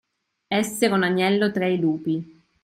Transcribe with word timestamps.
Essere 0.47 0.95
un 0.95 1.03
agnello 1.03 1.51
tra 1.51 1.67
i 1.67 1.77
lupi. 1.77 2.41